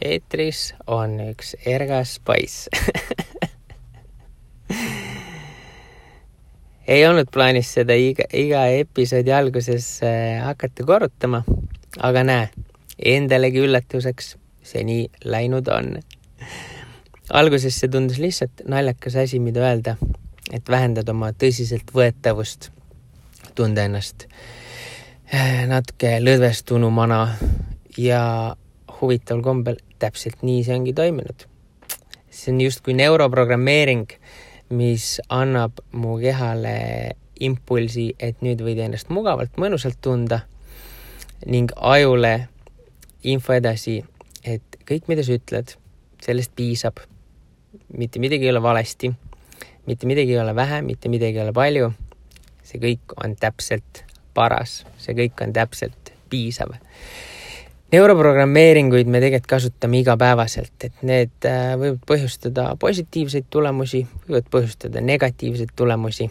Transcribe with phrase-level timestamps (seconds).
[0.00, 2.68] eetris on üks ergas poiss
[6.90, 11.42] ei olnud plaanis seda iga, iga episoodi alguses äh, hakata korrutama,
[12.02, 12.48] aga näe,
[12.98, 14.34] endalegi üllatuseks
[14.66, 15.98] see nii läinud on.
[17.30, 19.96] alguses see tundus lihtsalt naljakas asi, mida öelda,
[20.52, 22.70] et vähendada oma tõsiseltvõetavust,
[23.54, 24.26] tunda ennast
[25.34, 27.20] äh, natuke lõdvestunumana
[27.98, 28.24] ja
[29.00, 31.46] huvitaval kombel täpselt nii see ongi toiminud.
[32.30, 34.06] see on justkui neuroprogrammeering,
[34.70, 40.44] mis annab mu kehale impulsi, et nüüd võid ennast mugavalt, mõnusalt tunda
[41.46, 42.48] ning ajule
[43.22, 43.98] info edasi,
[44.44, 45.74] et kõik, mida sa ütled,
[46.22, 47.00] sellest piisab.
[47.96, 49.10] mitte midagi ei ole valesti,
[49.86, 51.92] mitte midagi ei ole vähe, mitte midagi ei ole palju.
[52.62, 54.04] see kõik on täpselt
[54.34, 56.76] paras, see kõik on täpselt piisav
[57.92, 65.74] neuroprogrammeeringuid me tegelikult kasutame igapäevaselt, et need äh, võivad põhjustada positiivseid tulemusi, võivad põhjustada negatiivseid
[65.76, 66.30] tulemusi.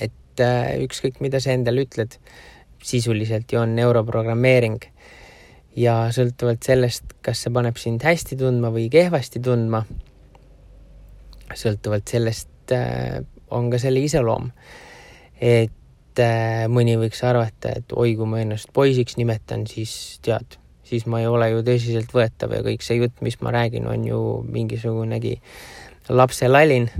[0.00, 2.18] et äh, ükskõik, mida sa endale ütled,
[2.82, 4.82] sisuliselt ju on neuroprogrammeering.
[5.76, 9.84] ja sõltuvalt sellest, kas see paneb sind hästi tundma või kehvasti tundma,
[11.54, 14.50] sõltuvalt sellest äh, on ka selle iseloom.
[15.40, 15.72] et
[16.10, 21.06] et äh, mõni võiks arvata, et oi, kui ma ennast poisiks nimetan, siis tead, siis
[21.06, 25.36] ma ei ole ju tõsiseltvõetav ja kõik see jutt, mis ma räägin, on ju mingisugunegi
[26.10, 26.90] lapselalin.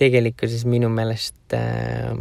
[0.00, 2.14] tegelikkuses minu meelest äh,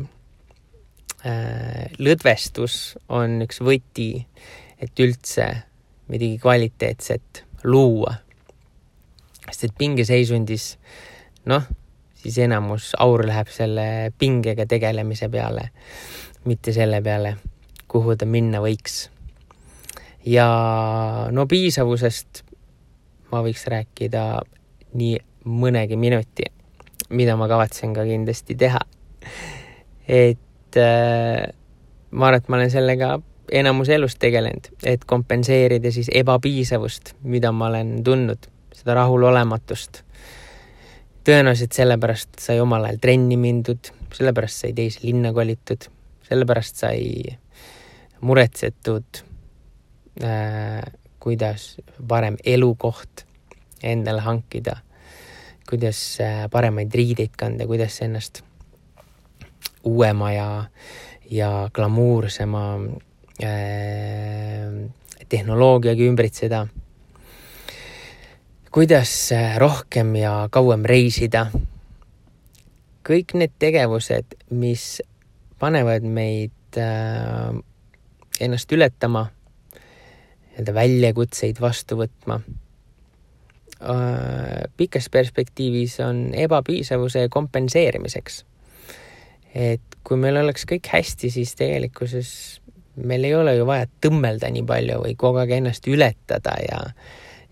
[1.23, 4.25] äh, lõdvestus on üks võti,
[4.81, 5.45] et üldse
[6.09, 8.17] midagi kvaliteetset luua.
[9.45, 10.77] sest et pingeseisundis,
[11.45, 11.69] noh
[12.19, 15.69] siis enamus aur läheb selle pingega tegelemise peale,
[16.45, 17.35] mitte selle peale,
[17.87, 19.07] kuhu ta minna võiks.
[20.25, 20.47] ja
[21.31, 22.43] no piisavusest
[23.31, 24.41] ma võiks rääkida
[24.99, 26.49] nii mõnegi minuti,
[27.09, 28.81] mida ma kavatsen ka kindlasti teha.
[30.07, 31.47] et äh,
[32.11, 33.19] ma arvan, et ma olen sellega
[33.51, 40.03] enamus elust tegelenud, et kompenseerida siis ebapiisavust, mida ma olen tundnud, seda rahulolematust
[41.29, 45.85] tõenäoliselt sellepärast sai omal ajal trenni mindud, sellepärast sai teise linna kolitud,
[46.25, 47.01] sellepärast sai
[48.25, 49.21] muretsetud
[50.23, 50.81] äh,,
[51.21, 51.75] kuidas
[52.07, 53.25] parem elukoht
[53.83, 54.79] endale hankida,
[55.69, 58.41] kuidas äh, paremaid riideid kanda, kuidas ennast
[59.85, 60.49] uuema ja,
[61.29, 62.65] ja glamuursema
[63.43, 64.73] äh,
[65.29, 66.65] tehnoloogiaga ümbritseda
[68.71, 71.47] kuidas äh, rohkem ja kauem reisida.
[73.09, 75.01] kõik need tegevused, mis
[75.59, 77.49] panevad meid äh,
[78.39, 79.31] ennast ületama,
[80.51, 82.41] nii-öelda väljakutseid vastu võtma
[83.81, 84.67] äh,.
[84.77, 88.45] pikas perspektiivis on ebapiisavuse kompenseerimiseks.
[89.55, 92.61] et kui meil oleks kõik hästi, siis tegelikkuses
[92.95, 96.83] meil ei ole ju vaja tõmmelda nii palju või kogu aeg ennast ületada ja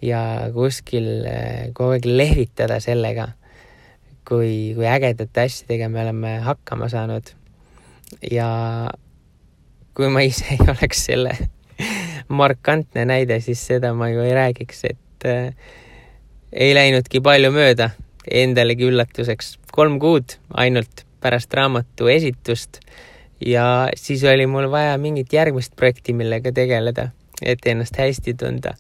[0.02, 0.22] ja
[0.54, 3.32] kuskil eh, kogu aeg lehvitada sellega,
[4.28, 7.34] kui, kui ägedate asjadega me oleme hakkama saanud.
[8.32, 8.48] ja
[9.98, 11.34] kui ma ise ei oleks selle
[12.28, 15.54] markantne näide, siis seda ma ju ei räägiks, et äh,
[16.52, 17.92] ei läinudki palju mööda,
[18.28, 22.82] endalegi üllatuseks, kolm kuud ainult pärast raamatu esitust
[23.44, 27.10] ja siis oli mul vaja mingit järgmist projekti, millega tegeleda,
[27.42, 28.76] et ennast hästi tunda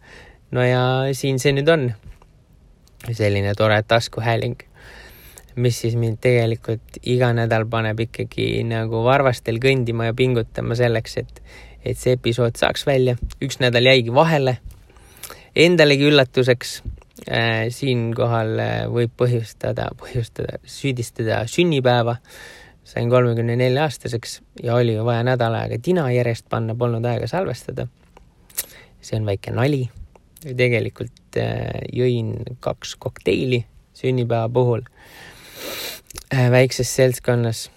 [0.52, 0.82] no ja
[1.18, 1.90] siin see nüüd on.
[3.14, 4.58] selline tore taskuhääling,
[5.56, 11.42] mis siis mind tegelikult iga nädal paneb ikkagi nagu varvastel kõndima ja pingutama selleks, et,
[11.86, 13.18] et see episood saaks välja.
[13.44, 14.58] üks nädal jäigi vahele.
[15.58, 16.74] Endalegi üllatuseks
[17.32, 22.18] äh, siinkohal äh, võib põhjustada, põhjustada, süüdistada sünnipäeva.
[22.88, 27.28] sain kolmekümne nelja aastaseks ja oli ju vaja nädal aega tina järjest panna, polnud aega
[27.28, 27.88] salvestada.
[29.02, 29.90] see on väike nali
[30.44, 33.64] tegelikult äh, jõin kaks kokteili
[33.98, 34.84] sünnipäeva puhul
[36.34, 37.68] äh, väikses seltskonnas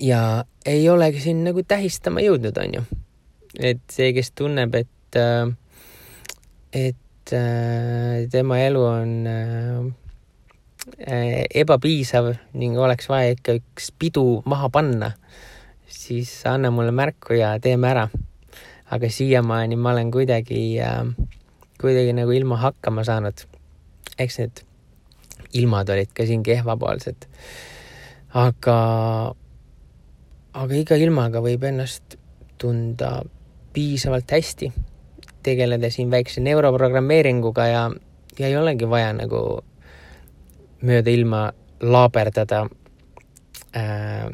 [0.00, 2.82] ja ei olegi siin nagu tähistama jõudnud, onju.
[3.60, 5.52] et see, kes tunneb, et, äh,
[6.72, 6.96] et
[8.30, 9.12] tema elu on
[10.94, 15.10] ebapiisav ning oleks vaja ikka üks pidu maha panna,
[15.90, 18.08] siis anna mulle märku ja teeme ära.
[18.86, 21.02] aga siiamaani ma olen kuidagi äh,
[21.80, 23.46] kuidagi nagu ilma hakkama saanud.
[24.18, 24.62] eks need
[25.52, 27.28] ilmad olid ka siin kehvapoolsed.
[28.34, 28.78] aga,
[30.52, 32.18] aga iga ilmaga võib ennast
[32.58, 33.22] tunda
[33.72, 34.72] piisavalt hästi.
[35.42, 37.90] tegeleda siin väikse neuroprogrammeeringuga ja,
[38.38, 39.62] ja ei olegi vaja nagu
[40.82, 42.66] mööda ilma laaberdada
[43.76, 44.28] äh,.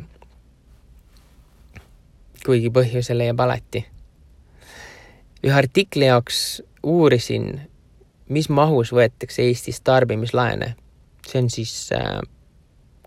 [2.46, 3.86] kuigi põhjuse leiab alati.
[5.42, 7.60] ühe artikli jaoks uurisin,
[8.28, 10.74] mis mahus võetakse Eestis tarbimislaene.
[11.26, 12.20] see on siis äh,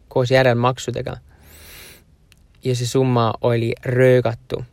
[0.07, 1.17] koos järelmaksudega.
[2.63, 4.65] ja see summa oli röögatu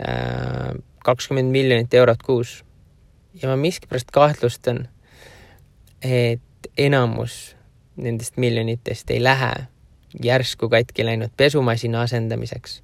[0.00, 0.74] äh,.
[1.04, 2.64] kakskümmend miljonit eurot kuus.
[3.42, 4.88] ja ma miskipärast kahtlustan,
[6.02, 6.40] et
[6.78, 7.56] enamus
[7.96, 9.66] nendest miljonitest ei lähe
[10.22, 12.82] järsku katki läinud pesumasina asendamiseks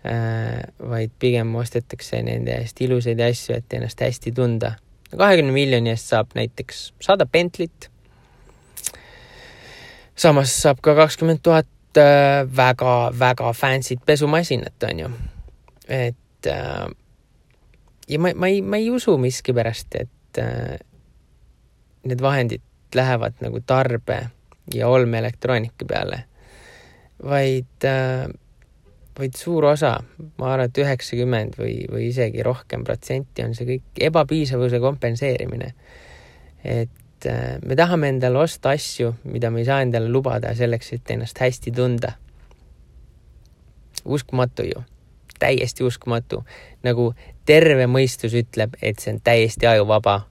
[0.00, 4.72] vaid pigem ostetakse nende eest ilusaid asju, et ennast hästi tunda.
[5.10, 7.90] kahekümne miljoni eest saab näiteks sada Bentley't.
[10.16, 11.68] samas saab ka kakskümmend tuhat
[12.56, 15.10] väga-väga äh, fancy't pesumasinat, on ju.
[15.88, 16.88] et äh,
[18.08, 20.78] ja ma, ma ei, ma ei usu miskipärast, et äh,
[22.04, 22.62] need vahendid
[22.94, 24.30] lähevad nagu tarbe
[24.74, 26.24] ja olmeelektroonika peale,
[27.22, 28.28] vaid äh,,
[29.18, 29.94] vaid suur osa,
[30.38, 35.74] ma arvan, et üheksakümmend või, või isegi rohkem protsenti on see kõik ebapiisavuse kompenseerimine.
[36.64, 41.10] et äh, me tahame endale osta asju, mida me ei saa endale lubada selleks, et
[41.10, 42.12] ennast hästi tunda.
[44.04, 44.84] uskumatu ju,
[45.38, 46.44] täiesti uskumatu,
[46.82, 47.12] nagu
[47.44, 50.22] terve mõistus ütleb, et see on täiesti ajuvaba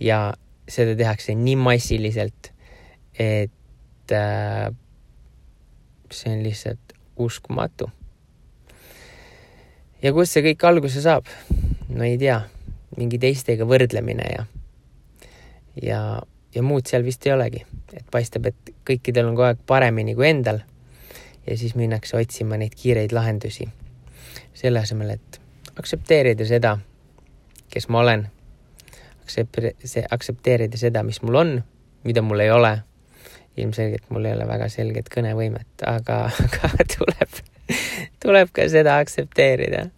[0.00, 0.34] ja
[0.68, 2.52] seda tehakse nii massiliselt,
[3.18, 4.72] et äh,
[6.10, 7.90] see on lihtsalt uskumatu.
[10.04, 11.28] Ja kust see kõik alguse saab?
[11.88, 12.40] no ei tea,
[12.98, 14.44] mingi teistega võrdlemine ja,
[15.80, 16.00] ja,
[16.54, 17.64] ja muud seal vist ei olegi,
[17.94, 20.60] et paistab, et kõikidel on kogu aeg paremini kui endal.
[21.46, 23.68] ja siis minnakse otsima neid kiireid lahendusi.
[24.54, 25.40] selle asemel, et
[25.78, 26.78] aktsepteerida seda,
[27.70, 28.28] kes ma olen
[30.10, 31.54] aktsepteerida seda, mis mul on,
[32.04, 32.78] mida mul ei ole.
[33.56, 36.24] ilmselgelt mul ei ole väga selget kõnevõimet, aga,
[36.68, 37.53] aga tuleb,
[38.24, 39.88] tuleb ka seda aktsepteerida.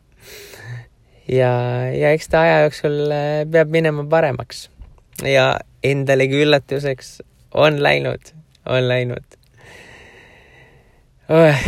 [1.31, 1.52] ja,
[1.94, 4.69] ja eks ta aja jooksul äh, peab minema paremaks.
[5.25, 7.20] ja endalegi üllatuseks
[7.55, 8.34] on läinud,
[8.67, 9.38] on läinud
[11.31, 11.64] oh,.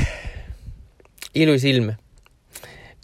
[1.35, 1.95] ilus ilm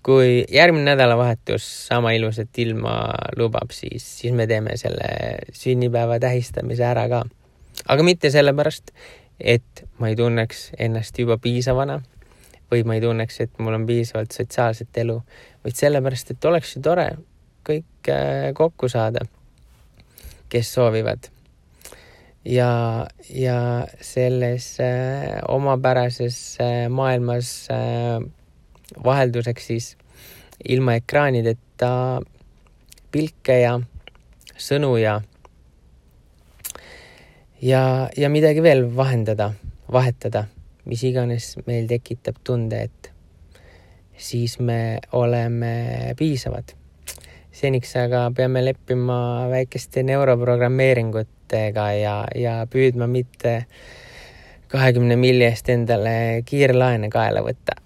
[0.05, 2.93] kui järgmine nädalavahetus sama ilusat ilma
[3.39, 5.09] lubab, siis, siis me teeme selle
[5.57, 7.23] sünnipäeva tähistamise ära ka.
[7.89, 8.93] aga mitte sellepärast,
[9.41, 12.03] et ma ei tunneks ennast juba piisavana
[12.75, 15.21] või ma ei tunneks, et mul on piisavalt sotsiaalset elu,
[15.65, 17.09] vaid sellepärast, et oleks ju tore
[17.65, 19.25] kõik äh, kokku saada,
[20.53, 21.31] kes soovivad.
[22.45, 23.59] ja, ja
[24.01, 28.21] selles äh, omapärases äh, maailmas äh,
[29.05, 29.97] vahelduseks siis
[30.69, 32.21] ilma ekraanideta
[33.11, 33.79] pilke ja
[34.61, 35.21] sõnu ja
[37.65, 39.53] ja, ja midagi veel vahendada,
[39.93, 40.47] vahetada,
[40.85, 43.13] mis iganes meil tekitab tunde, et
[44.17, 46.65] siis me oleme piisavad.
[47.55, 53.67] seniks aga peame leppima väikeste neuroprogrammeeringutega ja, ja püüdma mitte
[54.69, 57.73] kahekümne milli eest endale kiirlaene kaela võtta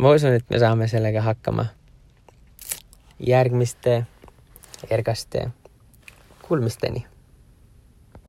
[0.00, 1.66] ma usun, et me saame sellega hakkama.
[3.18, 4.06] järgmiste
[4.90, 5.48] ergaste
[6.46, 7.06] kuulmisteni